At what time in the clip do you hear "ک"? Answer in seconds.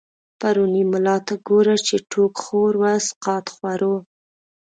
2.33-2.35